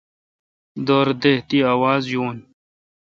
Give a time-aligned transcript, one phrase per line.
[0.87, 2.37] دور دا تی آواز یون۔